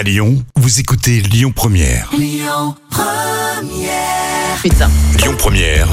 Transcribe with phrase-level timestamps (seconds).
[0.00, 2.08] À Lyon, vous écoutez Lyon Première.
[4.62, 4.88] Putain.
[5.18, 5.88] Lyon Première,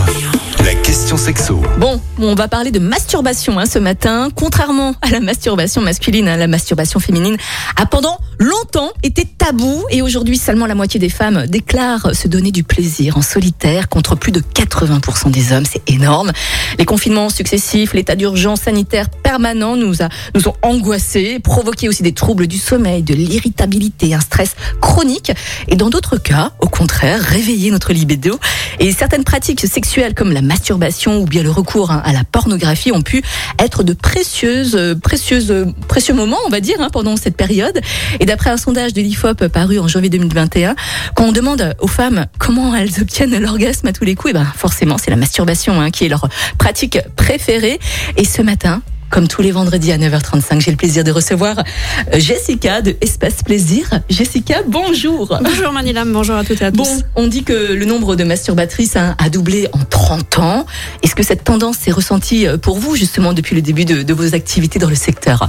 [0.68, 1.62] la question sexo.
[1.78, 4.28] Bon, on va parler de masturbation hein, ce matin.
[4.36, 7.38] Contrairement à la masturbation masculine, hein, la masturbation féminine
[7.78, 12.52] a pendant longtemps été tabou et aujourd'hui seulement la moitié des femmes déclarent se donner
[12.52, 15.64] du plaisir en solitaire contre plus de 80% des hommes.
[15.66, 16.34] C'est énorme.
[16.78, 22.12] Les confinements successifs, l'état d'urgence sanitaire permanent nous, a, nous ont angoissés, provoqué aussi des
[22.12, 25.32] troubles du sommeil, de l'irritabilité, un stress chronique
[25.70, 28.38] et dans d'autres cas, au contraire, réveiller notre libido.
[28.80, 32.92] Et certaines pratiques sexuelles comme la masturbation ou bien le recours hein, à la pornographie
[32.92, 33.24] ont pu
[33.60, 37.82] être de précieuses, euh, précieuses, euh, précieux moments, on va dire, hein, pendant cette période.
[38.20, 40.76] Et d'après un sondage de l'IFOP paru en janvier 2021,
[41.16, 44.48] quand on demande aux femmes comment elles obtiennent l'orgasme à tous les coups, et ben
[44.56, 47.80] forcément c'est la masturbation hein, qui est leur pratique préférée.
[48.16, 52.20] Et ce matin, comme tous les vendredis à 9h35, j'ai le plaisir de recevoir euh,
[52.20, 53.90] Jessica de Espace Plaisir.
[54.10, 55.38] Jessica, bonjour.
[55.42, 56.78] Bonjour Manilam, bonjour à toutes et à tous.
[56.78, 60.66] Bon, on dit que le nombre de masturbatrices hein, a doublé en 30 ans.
[61.04, 64.14] Est-ce que cette tendance s'est ressentie euh, pour vous justement depuis le début de, de
[64.14, 65.48] vos activités dans le secteur?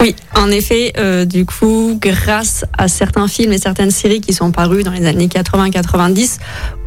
[0.00, 4.52] Oui, en effet, euh, du coup, grâce à certains films et certaines séries qui sont
[4.52, 6.38] parus dans les années 80-90,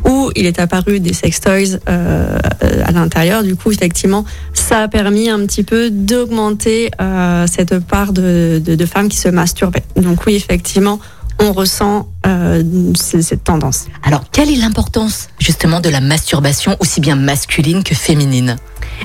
[0.05, 2.37] où il est apparu des sextoys euh,
[2.85, 8.13] à l'intérieur, du coup, effectivement, ça a permis un petit peu d'augmenter euh, cette part
[8.13, 9.83] de femmes qui se masturbaient.
[9.95, 10.99] Donc oui, effectivement,
[11.39, 12.63] on ressent euh,
[12.95, 13.87] cette tendance.
[14.03, 18.57] Alors, quelle est l'importance justement de la masturbation aussi bien masculine que féminine?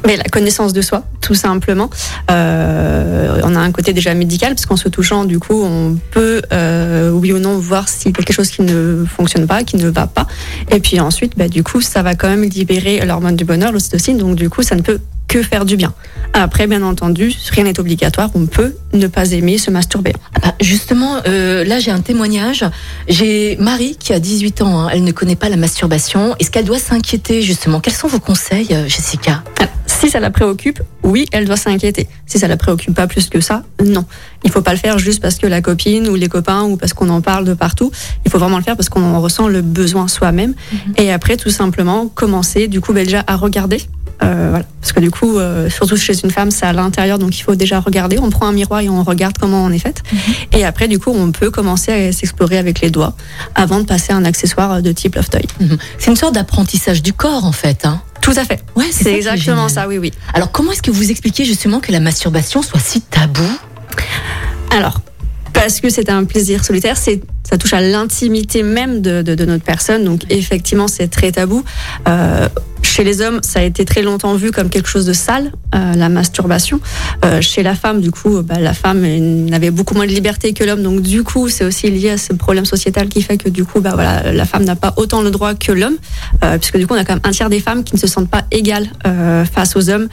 [0.06, 1.88] Mais la connaissance de soi, tout simplement.
[2.30, 6.42] Euh, on a un côté déjà médical, parce qu'en se touchant, du coup, on peut,
[6.52, 9.76] euh, oui ou non, voir s'il y a quelque chose qui ne fonctionne pas, qui
[9.76, 10.26] ne va pas.
[10.70, 14.18] Et puis ensuite, bah, du coup, ça va quand même libérer l'hormone du bonheur, l'ocytocine,
[14.18, 14.98] donc du coup, ça ne peut
[15.28, 15.92] que faire du bien.
[16.32, 20.12] Après, bien entendu, rien n'est obligatoire, on peut ne pas aimer se masturber.
[20.34, 22.64] Ah bah, Justement, euh, là j'ai un témoignage.
[23.08, 24.88] J'ai Marie qui a 18 ans, hein.
[24.92, 26.34] elle ne connaît pas la masturbation.
[26.38, 27.80] Est-ce qu'elle doit s'inquiéter justement?
[27.80, 29.44] Quels sont vos conseils, euh, Jessica?
[29.60, 32.08] Alors, Si ça la préoccupe, oui, elle doit s'inquiéter.
[32.26, 34.04] Si ça la préoccupe pas plus que ça, non.
[34.42, 36.94] Il faut pas le faire juste parce que la copine ou les copains ou parce
[36.94, 37.92] qu'on en parle de partout.
[38.24, 40.54] Il faut vraiment le faire parce qu'on en ressent le besoin soi-même.
[40.96, 43.78] Et après, tout simplement, commencer du coup bah, déjà à regarder.
[44.22, 44.64] Euh, voilà.
[44.80, 47.54] Parce que du coup, euh, surtout chez une femme, c'est à l'intérieur, donc il faut
[47.54, 48.18] déjà regarder.
[48.18, 50.02] On prend un miroir et on regarde comment on est faite.
[50.52, 53.16] Et après, du coup, on peut commencer à s'explorer avec les doigts
[53.54, 55.42] avant de passer à un accessoire de type love toy.
[55.60, 55.78] Mhm.
[55.98, 57.86] C'est une sorte d'apprentissage du corps en fait.
[57.86, 58.00] Hein.
[58.20, 58.62] Tout à fait.
[58.76, 60.12] Ouais, C'est est exactement ça, oui, oui.
[60.32, 63.42] Alors comment est-ce que vous expliquez justement que la masturbation soit si tabou?
[64.70, 65.00] Alors,
[65.52, 69.44] parce que c'est un plaisir solitaire, c'est ça touche à l'intimité même de, de, de
[69.44, 71.62] notre personne, donc effectivement c'est très tabou.
[72.08, 72.48] Euh,
[72.94, 75.94] chez les hommes, ça a été très longtemps vu comme quelque chose de sale, euh,
[75.94, 76.78] la masturbation.
[77.24, 80.62] Euh, chez la femme, du coup, bah, la femme n'avait beaucoup moins de liberté que
[80.62, 83.64] l'homme, donc du coup, c'est aussi lié à ce problème sociétal qui fait que du
[83.64, 85.96] coup, bah, voilà, la femme n'a pas autant le droit que l'homme,
[86.44, 88.06] euh, puisque du coup, on a quand même un tiers des femmes qui ne se
[88.06, 88.86] sentent pas égales
[89.52, 90.06] face aux hommes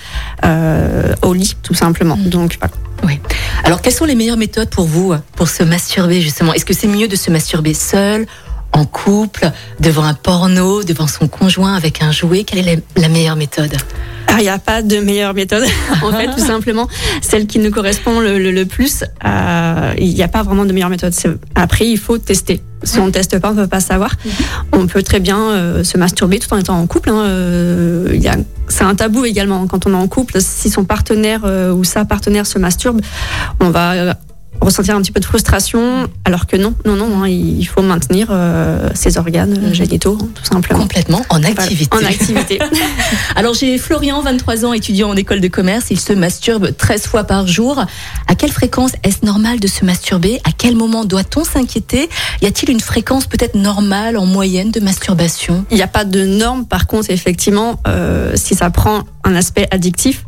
[1.22, 2.18] au lit, tout simplement.
[2.18, 2.30] Mm.
[2.30, 2.74] Donc, voilà.
[3.04, 3.20] Oui.
[3.64, 6.54] Alors quelles sont les meilleures méthodes pour vous pour se masturber justement?
[6.54, 8.28] Est-ce que c'est mieux de se masturber seul
[8.74, 13.10] en couple, devant un porno, devant son conjoint, avec un jouet Quelle est la, la
[13.10, 13.76] meilleure méthode?
[14.28, 15.64] Ah, Il n'y a pas de meilleure méthode.
[16.04, 16.88] en fait, tout simplement,
[17.22, 19.04] celle qui nous correspond le, le, le plus.
[19.26, 21.14] euh, Il n'y a pas vraiment de meilleure méthode.
[21.56, 22.62] Après, il faut tester.
[22.84, 24.16] Si on ne teste pas, on ne peut pas savoir.
[24.72, 27.10] On peut très bien euh, se masturber tout en étant en couple.
[27.10, 27.24] hein.
[27.26, 28.18] Euh,
[28.70, 30.40] C'est un tabou également quand on est en couple.
[30.40, 31.44] Si son partenaire
[31.76, 33.02] ou sa partenaire se masturbe,
[33.60, 34.16] on va
[34.62, 38.28] ressentir un petit peu de frustration, alors que non, non, non, hein, il faut maintenir
[38.30, 39.74] euh, ses organes euh, Mhm.
[39.74, 40.80] génitaux, hein, tout simplement.
[40.82, 41.98] Complètement en Voilà, activité.
[41.98, 42.60] en activité.
[43.36, 45.86] Alors j'ai Florian, 23 ans, étudiant en école de commerce.
[45.90, 47.84] Il se masturbe 13 fois par jour.
[48.28, 50.40] À quelle fréquence est-ce normal de se masturber?
[50.44, 52.10] À quel moment doit-on s'inquiéter?
[52.42, 55.66] Y a-t-il une fréquence peut-être normale en moyenne de masturbation?
[55.72, 59.68] Il n'y a pas de norme, par contre, effectivement, euh, si ça prend un aspect
[59.72, 60.24] addictif,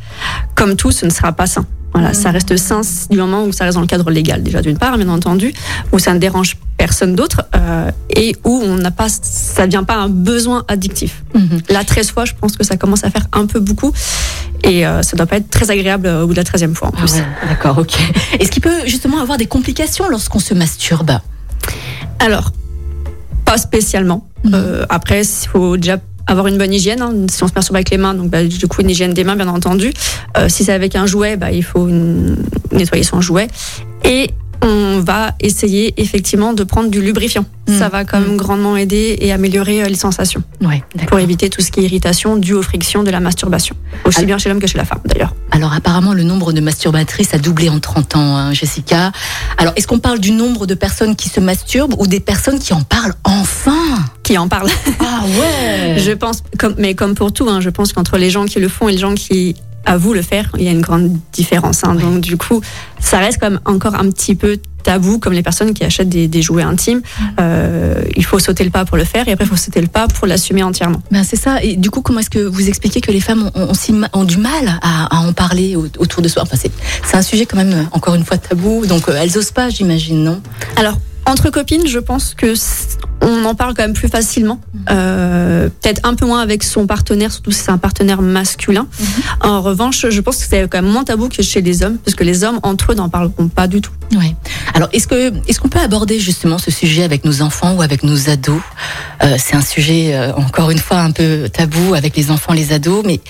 [0.55, 1.65] comme tout, ce ne sera pas sain.
[1.94, 2.81] Voilà, ça reste sain
[3.12, 5.54] du moment où ça reste dans le cadre légal, déjà d'une part, bien entendu,
[5.92, 9.86] où ça ne dérange personne d'autre euh, et où on n'a pas, ça ne devient
[9.86, 11.24] pas un besoin addictif.
[11.36, 11.62] Mhm.
[11.69, 13.92] La 13 fois, je pense que ça commence à faire un peu beaucoup
[14.63, 16.88] et euh, ça doit pas être très agréable euh, au bout de la 13e fois
[16.88, 17.13] en Ah plus.
[17.13, 17.94] ouais, D'accord, ok.
[18.39, 21.12] Est-ce qu'il peut justement avoir des complications lorsqu'on se masturbe?
[22.19, 22.51] Alors,
[23.46, 24.28] pas spécialement.
[24.44, 24.51] Mhm.
[24.56, 25.98] Euh, après, il faut déjà
[26.28, 27.02] avoir une bonne hygiène.
[27.02, 27.14] hein.
[27.30, 29.36] Si on se masturbe avec les mains, donc bah, du coup une hygiène des mains,
[29.36, 29.92] bien entendu.
[30.38, 32.38] Euh, si c'est avec un jouet, bah, il faut une-
[32.72, 33.48] nettoyer son jouet.
[34.04, 34.31] Et
[34.66, 37.46] on va essayer effectivement de prendre du lubrifiant.
[37.68, 37.78] Mm.
[37.80, 41.62] Ça va quand même grandement aider et améliorer euh, les sensations Ouais, pour éviter tout
[41.62, 43.75] ce qui est irritation due aux frictions de la masturbation.
[44.06, 45.36] Aussi bien chez l'homme que chez la femme d'ailleurs.
[45.52, 49.12] Alors apparemment le nombre de masturbatrices a doublé en 30 ans, hein, Jessica.
[49.58, 52.74] Alors est-ce qu'on parle du nombre de personnes qui se masturbent ou des personnes qui
[52.74, 54.02] en parlent enfin?
[54.33, 54.68] Qui en parle
[55.00, 58.45] Ah ouais Je pense, comme, mais comme pour tout, hein, je pense qu'entre les gens
[58.45, 61.15] qui le font et les gens qui avouent le faire, il y a une grande
[61.31, 61.83] différence.
[61.83, 61.94] hein.
[61.94, 62.59] Donc du coup,
[63.00, 66.27] ça reste quand même encore un petit peu tabou, comme les personnes qui achètent des,
[66.27, 67.01] des jouets intimes.
[67.39, 69.88] Euh, il faut sauter le pas pour le faire, et après il faut sauter le
[69.88, 71.03] pas pour l'assumer entièrement.
[71.12, 71.62] Ben c'est ça.
[71.62, 75.15] Et du coup, comment est-ce que vous expliquez que les femmes ont, du mal à,
[75.15, 76.41] à en parler au- autour de soi?
[76.41, 78.88] Enfin, c'est un sujet quand même, encore une fois, tabou.
[78.88, 80.41] Donc, euh, elles osent pas, j'imagine, non?
[80.75, 82.54] Alors, entre copines, je pense que
[83.22, 84.60] on en parle quand même plus facilement.
[84.90, 88.86] Euh, Peut-être un peu moins avec son partenaire, surtout si c'est un partenaire masculin.
[89.40, 92.16] En revanche, je pense que c'est quand même moins tabou que chez les hommes, parce
[92.16, 93.92] que les hommes entre eux n'en parleront pas du tout.
[94.14, 94.36] Ouais.
[94.74, 98.04] Alors, est-ce que est-ce qu'on peut aborder justement ce sujet avec nos enfants ou avec
[98.04, 98.62] nos ados?
[99.24, 102.74] Euh, C'est un sujet euh, encore une fois un peu tabou avec les enfants, les
[102.74, 103.22] ados, mais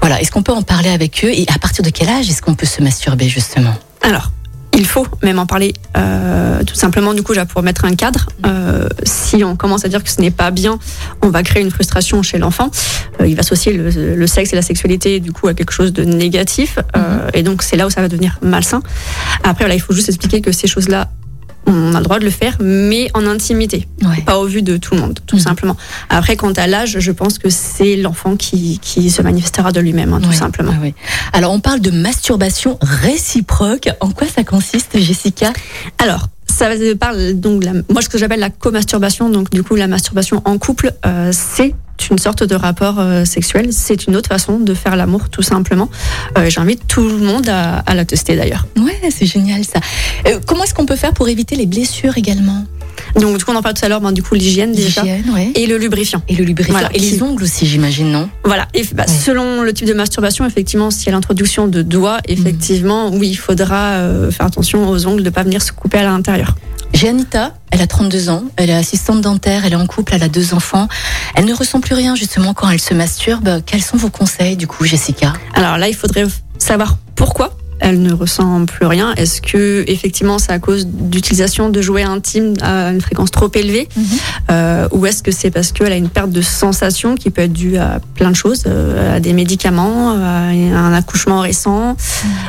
[0.00, 1.30] voilà, est-ce qu'on peut en parler avec eux?
[1.32, 3.74] Et à partir de quel âge est-ce qu'on peut se masturber justement?
[4.02, 4.30] Alors,
[4.80, 5.74] il faut même en parler.
[5.96, 8.26] euh, tout simplement, du coup, déjà pour mettre un cadre.
[8.46, 10.78] Euh, si on commence à dire que ce n'est pas bien,
[11.22, 12.70] on va créer une frustration chez l'enfant.
[13.20, 15.92] Euh, il va associer le, le sexe et la sexualité, du coup, à quelque chose
[15.92, 16.78] de négatif.
[16.96, 18.82] Euh, et donc, c'est là où ça va devenir malsain.
[19.44, 21.08] Après, voilà, il faut juste expliquer que ces choses-là,
[21.70, 24.22] on a le droit de le faire, mais en intimité, Ouais.
[24.26, 25.42] pas au vu de tout le monde, tout Mhm.
[25.42, 25.76] simplement.
[26.08, 30.12] Après, quant à l'âge, je pense que c'est l'enfant qui, qui se manifestera de lui-même,
[30.12, 30.72] hein, tout Ouais, simplement.
[30.82, 30.94] ouais.
[31.32, 33.88] Alors, on parle de masturbation réciproque.
[34.00, 35.52] En quoi ça consiste, Jessica?
[35.98, 36.68] Alors, ça
[36.98, 40.58] parle donc la- moi ce que j'appelle la co-masturbation, donc du coup la masturbation en
[40.58, 41.74] couple, euh, c'est
[42.08, 45.90] une sorte de rapport euh, sexuel, c'est une autre façon de faire l'amour tout simplement.
[46.38, 48.66] Euh, J'invite tout le monde à, à la tester d'ailleurs.
[48.78, 49.80] Ouais, c'est génial ça.
[50.26, 52.64] Euh, comment est-ce qu'on peut faire pour éviter les blessures également?
[53.18, 55.50] Donc du coup on en parle tout à l'heure, ben, du coup l'hygiène déjà ouais.
[55.54, 56.22] et le lubrifiant.
[56.28, 56.74] Et le lubrifiant.
[56.74, 56.90] Voilà.
[56.94, 58.28] Et les ongles aussi, j'imagine, non?
[58.44, 58.68] Voilà.
[58.74, 59.12] Et bah, Ouais.
[59.12, 63.36] selon le type de masturbation, effectivement, s'il y a l'introduction de doigts, effectivement, oui, il
[63.36, 66.54] faudra euh, faire attention aux ongles de ne pas venir se couper à l'intérieur.
[66.92, 70.22] J'ai Anita, elle a 32 ans, elle est assistante dentaire, elle est en couple, elle
[70.22, 70.88] a deux enfants.
[71.34, 73.62] Elle ne ressent plus rien justement quand elle se masturbe.
[73.64, 75.32] Quels sont vos conseils du coup, Jessica?
[75.54, 76.26] Alors là, il faudrait
[76.58, 79.14] savoir pourquoi elle ne ressent plus rien.
[79.16, 83.88] Est-ce que effectivement c'est à cause d'utilisation de jouets intimes à une fréquence trop élevée,
[83.96, 84.04] Mhm.
[84.50, 87.52] Euh, ou est-ce que c'est parce qu'elle a une perte de sensation qui peut être
[87.52, 91.96] due à plein de choses, euh, à des médicaments, à un accouchement récent,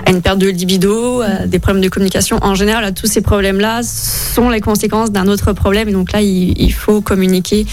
[0.05, 2.37] à une perte de libido, à des problèmes de communication.
[2.41, 5.89] En général, à tous ces problèmes-là sont les conséquences d'un autre problème.
[5.89, 7.65] Et donc là, il, il faut communiquer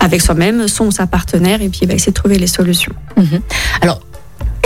[0.00, 2.92] avec soi-même, son ou sa partenaire, et puis bah, essayer de trouver les solutions.
[3.16, 3.40] Mhm.
[3.82, 4.00] Alors,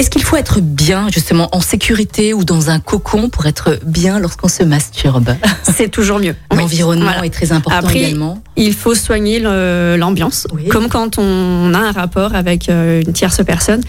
[0.01, 4.19] est-ce qu'il faut être bien justement en sécurité ou dans un cocon pour être bien
[4.19, 5.29] lorsqu'on se masturbe?
[5.63, 6.35] C'est toujours mieux.
[6.51, 6.57] Oui.
[6.59, 7.27] L'environnement Voilà.
[7.27, 8.43] est très important Après, également.
[8.57, 10.69] Il faut soigner l'ambiance, Oui.
[10.69, 13.83] comme quand on a un rapport avec euh, une tierce personne.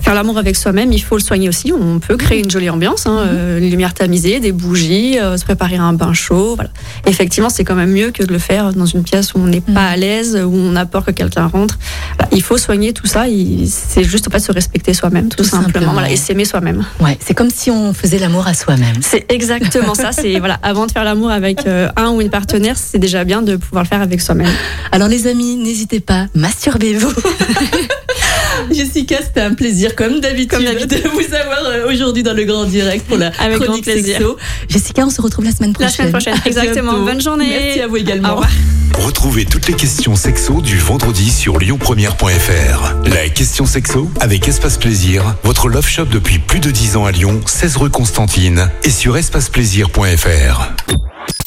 [0.00, 1.72] Faire l'amour avec soi-même, il faut le soigner aussi.
[1.72, 5.44] On peut créer une jolie ambiance, hein, euh, une lumière tamisée, des bougies, euh, se
[5.44, 6.54] préparer un bain chaud.
[6.56, 6.70] Voilà.
[7.06, 9.60] Effectivement, c'est quand même mieux que de le faire dans une pièce où on n'est
[9.60, 11.78] pas à l'aise, où on a peur que quelqu'un rentre.
[12.18, 12.30] Voilà.
[12.32, 13.24] Il faut soigner tout ça.
[13.66, 15.92] C'est juste fait se respecter soi-même, tout, Tout simplement, simplement.
[15.92, 16.84] Voilà, et s'aimer soi-même.
[17.00, 18.96] Ouais, c'est comme si on faisait l'amour à soi-même.
[19.00, 20.12] C'est exactement ça.
[20.12, 23.42] C'est voilà, avant de faire l'amour avec euh, un ou une partenaire, c'est déjà bien
[23.42, 24.52] de pouvoir le faire avec soi-même.
[24.92, 27.12] Alors les amis, n'hésitez pas, masturbez-vous.
[28.70, 30.58] Jessica, c'était un plaisir comme d'habitude
[30.88, 34.16] de vous avoir euh, aujourd'hui dans le grand direct pour la Avec grand chronique plaisir.
[34.18, 34.36] sexo.
[34.68, 35.90] Jessica, on se retrouve la semaine prochaine.
[35.90, 36.92] La semaine prochaine, À exactement.
[36.92, 37.04] bientôt.
[37.06, 37.46] Bonne journée.
[37.48, 38.28] Merci à vous également.
[38.28, 38.50] Au revoir.
[38.98, 42.94] Retrouvez toutes les questions sexo du vendredi sur lyonpremière.fr.
[43.06, 47.10] La question sexo avec Espace Plaisir, votre love shop depuis plus de 10 ans à
[47.12, 50.68] Lyon, 16 rue Constantine et sur espaceplaisir.fr.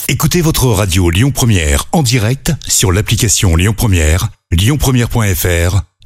[0.10, 5.82] Écoutez votre radio Lyon Première en direct sur l'application Lyon Première, lyonpremière.fr